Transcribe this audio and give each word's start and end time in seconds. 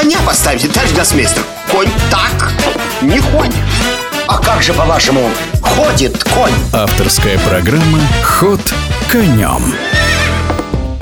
коня 0.00 0.18
поставите, 0.24 0.68
товарищ 0.68 0.92
гроссмейстер 0.92 1.42
Конь 1.72 1.90
так 2.08 2.52
не 3.02 3.18
ходит 3.18 3.56
А 4.28 4.38
как 4.38 4.62
же, 4.62 4.72
по-вашему, 4.72 5.28
ходит 5.60 6.22
конь? 6.22 6.52
Авторская 6.72 7.36
программа 7.40 7.98
«Ход 8.22 8.60
конем» 9.10 9.74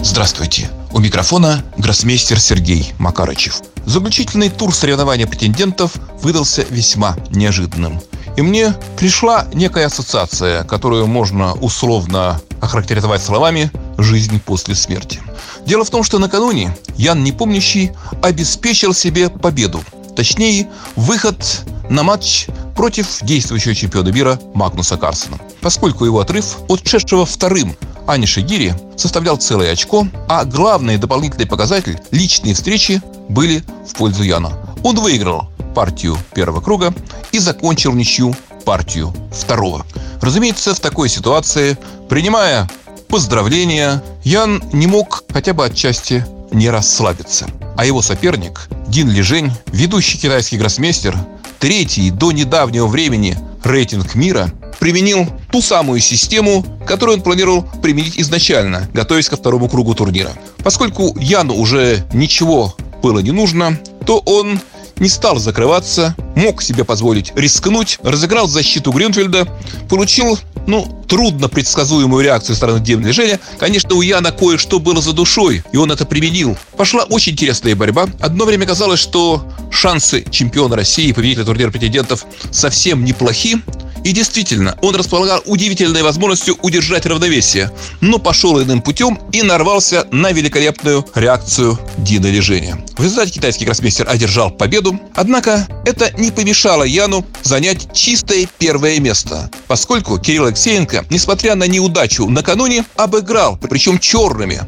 Здравствуйте! 0.00 0.70
У 0.92 1.00
микрофона 1.00 1.64
гроссмейстер 1.76 2.38
Сергей 2.38 2.92
Макарычев. 2.98 3.62
Заключительный 3.84 4.48
тур 4.48 4.72
соревнования 4.72 5.26
претендентов 5.26 5.96
выдался 6.22 6.64
весьма 6.70 7.16
неожиданным. 7.30 8.00
И 8.36 8.42
мне 8.42 8.74
пришла 8.96 9.46
некая 9.52 9.86
ассоциация, 9.86 10.62
которую 10.62 11.08
можно 11.08 11.54
условно 11.54 12.40
охарактеризовать 12.60 13.22
словами 13.22 13.72
«жизнь 13.98 14.40
после 14.40 14.74
смерти». 14.74 15.20
Дело 15.66 15.84
в 15.84 15.90
том, 15.90 16.02
что 16.02 16.18
накануне 16.18 16.76
Ян 16.96 17.22
Непомнящий 17.24 17.92
обеспечил 18.22 18.94
себе 18.94 19.28
победу. 19.28 19.82
Точнее, 20.16 20.68
выход 20.96 21.62
на 21.90 22.02
матч 22.02 22.46
против 22.76 23.22
действующего 23.22 23.74
чемпиона 23.74 24.08
мира 24.08 24.40
Магнуса 24.54 24.96
Карсона. 24.96 25.38
Поскольку 25.60 26.04
его 26.04 26.20
отрыв 26.20 26.58
от 26.68 26.86
шедшего 26.86 27.26
вторым 27.26 27.76
Ани 28.06 28.26
Шигири 28.26 28.74
составлял 28.96 29.36
целое 29.36 29.72
очко, 29.72 30.06
а 30.28 30.44
главный 30.44 30.98
дополнительный 30.98 31.46
показатель– 31.46 31.98
личные 32.10 32.54
встречи 32.54 33.02
были 33.28 33.64
в 33.88 33.94
пользу 33.94 34.22
Яна. 34.22 34.52
Он 34.82 34.96
выиграл 34.96 35.48
партию 35.74 36.16
первого 36.34 36.60
круга 36.60 36.94
и 37.32 37.38
закончил 37.38 37.92
ничью 37.92 38.36
партию 38.64 39.14
второго. 39.32 39.84
Разумеется, 40.20 40.74
в 40.74 40.80
такой 40.80 41.08
ситуации, 41.08 41.76
принимая 42.08 42.68
поздравления, 43.14 44.02
Ян 44.24 44.60
не 44.72 44.88
мог 44.88 45.22
хотя 45.32 45.52
бы 45.52 45.64
отчасти 45.64 46.26
не 46.50 46.68
расслабиться. 46.68 47.46
А 47.76 47.86
его 47.86 48.02
соперник, 48.02 48.68
Дин 48.88 49.08
Лижень, 49.08 49.52
ведущий 49.68 50.18
китайский 50.18 50.58
гроссмейстер, 50.58 51.16
третий 51.60 52.10
до 52.10 52.32
недавнего 52.32 52.88
времени 52.88 53.38
рейтинг 53.62 54.16
мира, 54.16 54.50
применил 54.80 55.28
ту 55.52 55.62
самую 55.62 56.00
систему, 56.00 56.66
которую 56.88 57.18
он 57.18 57.22
планировал 57.22 57.62
применить 57.80 58.18
изначально, 58.18 58.90
готовясь 58.92 59.28
ко 59.28 59.36
второму 59.36 59.68
кругу 59.68 59.94
турнира. 59.94 60.32
Поскольку 60.64 61.16
Яну 61.16 61.54
уже 61.54 62.04
ничего 62.12 62.74
было 63.00 63.20
не 63.20 63.30
нужно, 63.30 63.78
то 64.04 64.18
он 64.26 64.58
не 64.96 65.08
стал 65.08 65.38
закрываться, 65.38 66.16
мог 66.34 66.62
себе 66.62 66.82
позволить 66.82 67.32
рискнуть, 67.36 68.00
разыграл 68.02 68.48
защиту 68.48 68.90
Грюнфельда, 68.90 69.46
получил 69.88 70.36
ну, 70.66 71.03
трудно 71.06 71.48
предсказуемую 71.48 72.24
реакцию 72.24 72.56
стороны 72.56 72.80
движения. 72.80 73.40
Конечно, 73.58 73.94
у 73.94 74.02
Яна 74.02 74.32
кое-что 74.32 74.80
было 74.80 75.00
за 75.00 75.12
душой, 75.12 75.62
и 75.72 75.76
он 75.76 75.90
это 75.92 76.04
применил. 76.04 76.56
Пошла 76.76 77.04
очень 77.04 77.32
интересная 77.32 77.76
борьба. 77.76 78.08
Одно 78.20 78.44
время 78.44 78.66
казалось, 78.66 79.00
что 79.00 79.46
шансы 79.70 80.24
чемпиона 80.30 80.76
России, 80.76 81.12
победителя 81.12 81.44
турнира 81.44 81.70
претендентов, 81.70 82.24
совсем 82.50 83.04
неплохи. 83.04 83.62
И 84.04 84.12
действительно, 84.12 84.76
он 84.82 84.94
располагал 84.94 85.42
удивительной 85.46 86.02
возможностью 86.02 86.56
удержать 86.60 87.06
равновесие, 87.06 87.70
но 88.02 88.18
пошел 88.18 88.62
иным 88.62 88.82
путем 88.82 89.18
и 89.32 89.42
нарвался 89.42 90.06
на 90.12 90.30
великолепную 90.30 91.06
реакцию 91.14 91.78
Дина 91.96 92.26
Лежения. 92.26 92.84
В 92.98 93.02
результате 93.02 93.32
китайский 93.32 93.64
гроссмейстер 93.64 94.08
одержал 94.08 94.50
победу, 94.50 95.00
однако 95.14 95.66
это 95.86 96.12
не 96.18 96.30
помешало 96.30 96.84
Яну 96.84 97.26
занять 97.42 97.92
чистое 97.94 98.46
первое 98.58 99.00
место, 99.00 99.50
поскольку 99.68 100.18
Кирилл 100.18 100.46
Алексеенко, 100.46 101.06
несмотря 101.08 101.54
на 101.54 101.64
неудачу 101.66 102.28
накануне, 102.28 102.84
обыграл, 102.96 103.56
причем 103.56 103.98
черными, 103.98 104.60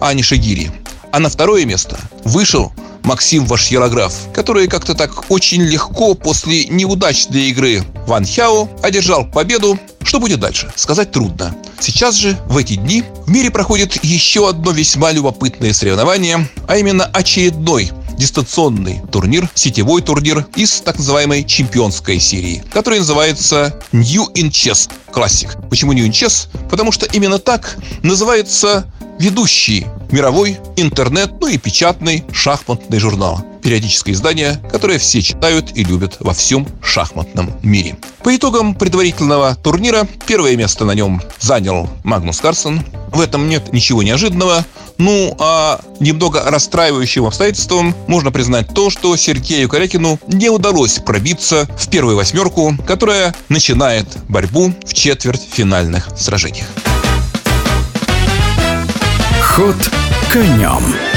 Ани 0.00 0.22
Шагири. 0.22 0.72
А 1.12 1.20
на 1.20 1.28
второе 1.28 1.64
место 1.66 1.98
вышел 2.24 2.72
Максим 3.04 3.46
Вашьерограф, 3.46 4.14
который 4.32 4.68
как-то 4.68 4.94
так 4.94 5.30
очень 5.30 5.62
легко 5.62 6.14
после 6.14 6.66
неудачной 6.66 7.50
игры 7.50 7.82
Ван 8.06 8.24
Хяо 8.24 8.68
одержал 8.82 9.24
победу. 9.24 9.78
Что 10.02 10.18
будет 10.18 10.40
дальше? 10.40 10.72
Сказать 10.76 11.12
трудно. 11.12 11.54
Сейчас 11.78 12.14
же, 12.14 12.38
в 12.46 12.56
эти 12.56 12.74
дни, 12.74 13.04
в 13.26 13.30
мире 13.30 13.50
проходит 13.50 14.04
еще 14.04 14.48
одно 14.48 14.72
весьма 14.72 15.12
любопытное 15.12 15.72
соревнование, 15.72 16.48
а 16.66 16.76
именно 16.76 17.04
очередной 17.04 17.90
дистанционный 18.16 19.00
турнир, 19.10 19.48
сетевой 19.54 20.02
турнир 20.02 20.46
из 20.54 20.80
так 20.80 20.98
называемой 20.98 21.44
чемпионской 21.44 22.20
серии, 22.20 22.62
который 22.72 23.00
называется 23.00 23.80
New 23.90 24.28
in 24.34 24.50
Chess 24.50 24.88
Classic. 25.12 25.68
Почему 25.68 25.92
New 25.92 26.06
in 26.06 26.10
Chess? 26.10 26.48
Потому 26.70 26.92
что 26.92 27.06
именно 27.06 27.38
так 27.38 27.76
называется 28.02 28.84
ведущий 29.18 29.86
мировой 30.10 30.58
интернет, 30.76 31.32
ну 31.40 31.48
и 31.48 31.58
печатный 31.58 32.24
шахматный 32.32 32.98
журнал. 32.98 33.44
Периодическое 33.62 34.14
издание, 34.14 34.60
которое 34.70 34.98
все 34.98 35.22
читают 35.22 35.70
и 35.76 35.84
любят 35.84 36.16
во 36.18 36.34
всем 36.34 36.66
шахматном 36.82 37.52
мире. 37.62 37.96
По 38.24 38.34
итогам 38.34 38.74
предварительного 38.74 39.54
турнира 39.54 40.06
первое 40.26 40.56
место 40.56 40.84
на 40.84 40.92
нем 40.92 41.22
занял 41.38 41.88
Магнус 42.02 42.40
Карсон. 42.40 42.82
В 43.12 43.20
этом 43.20 43.48
нет 43.48 43.72
ничего 43.72 44.02
неожиданного. 44.02 44.64
Ну, 44.98 45.34
а 45.38 45.80
немного 46.00 46.42
расстраивающим 46.44 47.24
обстоятельством 47.24 47.94
можно 48.08 48.30
признать 48.30 48.72
то, 48.74 48.90
что 48.90 49.16
Сергею 49.16 49.68
Корякину 49.68 50.18
не 50.28 50.50
удалось 50.50 50.98
пробиться 50.98 51.68
в 51.78 51.88
первую 51.88 52.16
восьмерку, 52.16 52.76
которая 52.86 53.34
начинает 53.48 54.06
борьбу 54.28 54.72
в 54.84 54.92
четвертьфинальных 54.92 56.08
сражениях. 56.16 56.66
Ход 59.54 59.76
конем. 60.32 61.11